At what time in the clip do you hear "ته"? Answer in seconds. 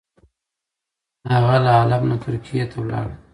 2.71-2.75